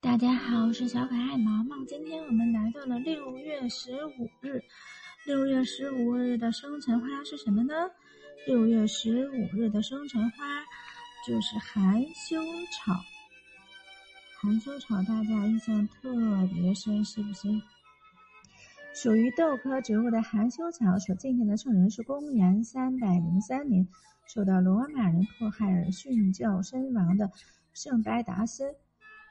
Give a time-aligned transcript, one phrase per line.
[0.00, 1.84] 大家好，我是小可爱毛毛。
[1.84, 4.62] 今天我们来到了六月十五日。
[5.26, 7.74] 六月十五日的生辰花是什么呢？
[8.46, 10.38] 六月十五日的生辰花
[11.26, 12.40] 就是含羞
[12.70, 12.94] 草。
[14.40, 16.14] 含羞草大家印象特
[16.54, 17.48] 别深，是不是？
[18.94, 23.88] 属于豆科植物的含羞草所纪念的圣人是公元三百零三年
[24.32, 27.28] 受到罗马人迫害而殉教身亡的
[27.72, 28.76] 圣白达斯。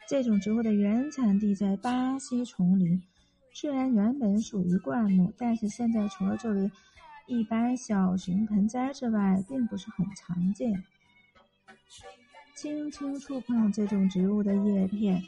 [0.07, 3.04] 这种植物的原产地在巴西丛林，
[3.51, 6.71] 虽然原本属于灌木，但是现在除了作为
[7.25, 10.82] 一般小型盆栽之外，并不是很常见。
[12.55, 15.21] 轻轻触碰这种植物的叶片，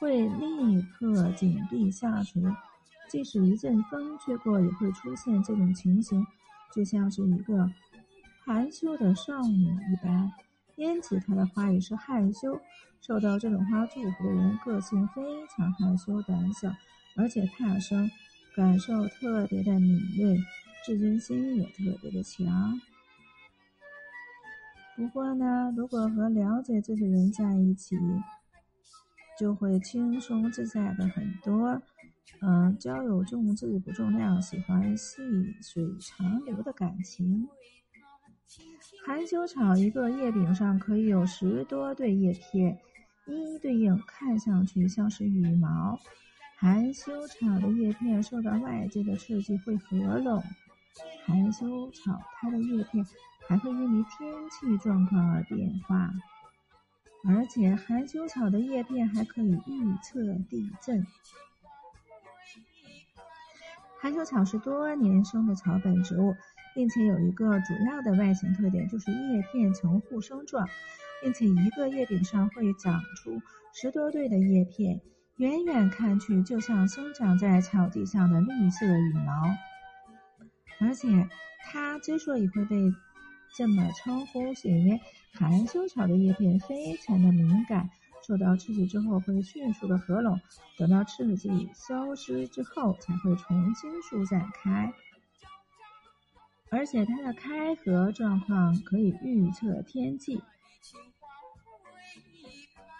[0.00, 2.42] 会立刻紧闭下垂，
[3.08, 6.26] 即使一阵风吹过，也会出现这种情形，
[6.74, 7.70] 就像是一个
[8.44, 10.32] 含羞的少女一般。
[10.76, 12.60] 因此，它的花语是害羞。
[13.00, 16.74] 受到这种花祝福的人，个性非常害羞胆小，
[17.16, 18.10] 而且怕生，
[18.56, 20.38] 感受特别的敏锐，
[20.86, 22.80] 自尊心也特别的强。
[24.96, 27.98] 不过呢，如果和了解这个人在一起，
[29.38, 31.82] 就会轻松自在的很多。
[32.40, 35.20] 嗯，交友重质不重量，喜欢细
[35.60, 37.48] 水长流的感情。
[39.06, 42.78] 含羞草一个叶柄上可以有十多对叶片。
[43.26, 45.98] 一一对应，看上去像是羽毛。
[46.56, 50.42] 含羞草的叶片受到外界的刺激会合拢。
[51.26, 53.04] 含羞草它的叶片
[53.46, 56.12] 还会因为天气状况而变化，
[57.26, 61.06] 而且含羞草的叶片还可以预测地震。
[64.04, 66.34] 含羞草是多年生的草本植物，
[66.74, 70.68] 并且有一个主要的外形特点，就是叶片呈互生状。
[71.22, 73.40] 并且一个叶柄上会长出
[73.72, 75.00] 十多对的叶片，
[75.38, 79.42] 远远看去就像生长在草地上的绿色羽毛。
[80.80, 81.26] 而且
[81.62, 82.76] 它之所以会被
[83.56, 85.00] 这么称呼，是因为
[85.32, 87.88] 含羞草的叶片非常的敏感，
[88.26, 90.40] 受到刺激之后会迅速的合拢，
[90.78, 94.92] 等到刺激消失之后才会重新舒展开。
[96.70, 100.42] 而且它的开合状况可以预测天气。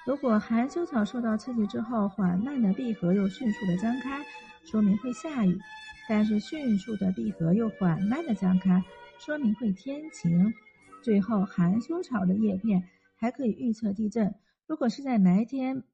[0.07, 4.23] 如果含羞草受到刺激之后缓慢的闭合又迅速的张开，
[4.65, 5.59] 说明会下雨；
[6.07, 8.85] 但是迅速的闭合又缓慢的张开，
[9.19, 10.53] 说明会天晴。
[11.03, 12.87] 最后，含羞草的叶片
[13.17, 14.35] 还可以预测地震。
[14.67, 15.85] 如果是在白天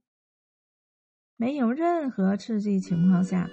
[1.36, 3.50] 没有任何刺激情况下，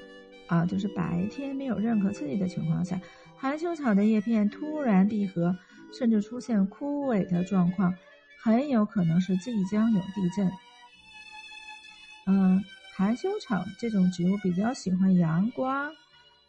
[0.47, 2.99] 啊，就是白天没有任何刺激的情况下，
[3.35, 5.57] 含羞草的叶片突然闭合，
[5.91, 7.93] 甚至出现枯萎的状况。
[8.43, 10.49] 很有可能是即将有地震。
[12.27, 12.63] 嗯，
[12.95, 15.91] 含羞草这种植物比较喜欢阳光，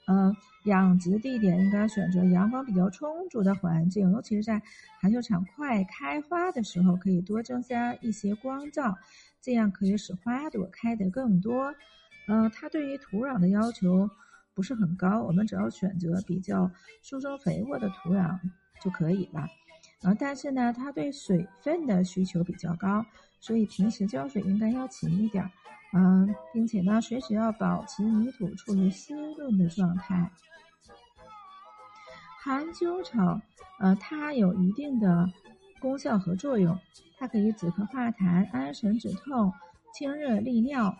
[0.08, 4.60] 嗯，养殖地点应该选择阳光比较充足的环境，尤其是在
[5.00, 8.96] 含羞草快开花的时候，可以多增加一些光照，
[9.42, 11.74] 这样可以使花朵开得更多。
[12.26, 14.08] 嗯，它对于土壤的要求
[14.54, 16.70] 不是很高，我们只要选择比较
[17.02, 18.38] 疏松肥沃的土壤
[18.82, 19.46] 就可以了。
[20.02, 23.04] 啊，但是呢，它对水分的需求比较高，
[23.40, 25.50] 所以平时浇水应该要勤一点，
[25.92, 30.30] 嗯，并且呢，随时要保持泥土处于湿润的状态。
[32.40, 33.40] 含羞草，
[33.80, 35.28] 呃，它有一定的
[35.80, 36.78] 功效和作用，
[37.18, 39.52] 它可以止咳化痰、安神止痛、
[39.92, 40.96] 清热利尿。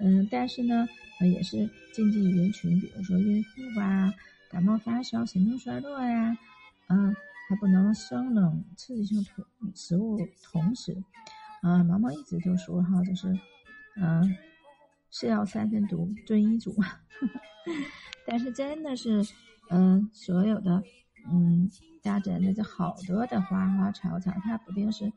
[0.00, 0.88] 嗯，但是呢，
[1.20, 3.50] 呃，也是禁忌人群，比如说孕妇。
[4.58, 6.36] 感冒发烧、行动衰弱呀，
[6.88, 7.14] 嗯，
[7.48, 11.00] 还不能生冷刺激性同食物同时，
[11.62, 13.32] 嗯，毛毛一直就说哈，就是，
[13.94, 14.36] 嗯，
[15.12, 16.74] 是药三分毒，遵医嘱。
[18.26, 19.24] 但是真的是，
[19.70, 20.82] 嗯，所有的，
[21.30, 21.70] 嗯，
[22.02, 25.12] 家诊的这好多的花花草草，它不定是，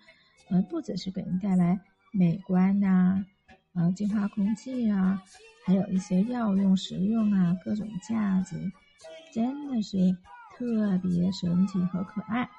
[0.51, 1.79] 嗯，不只是给人带来
[2.11, 3.25] 美观呐，
[3.73, 5.19] 啊，净化空气啊，
[5.65, 8.71] 还有一些药用、食用啊，各种价值。
[9.31, 10.15] 真的是
[10.57, 12.49] 特别神奇和可爱。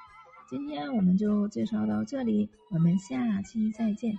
[0.49, 4.15] 今天我们就介绍到这里，我们下期再见。